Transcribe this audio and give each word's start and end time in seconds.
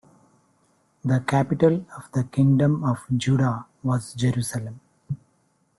The 1.05 1.19
capital 1.19 1.85
of 1.95 2.11
the 2.13 2.23
Kingdom 2.23 2.83
of 2.83 3.05
Judah 3.15 3.67
was 3.83 4.15
Jerusalem. 4.15 4.79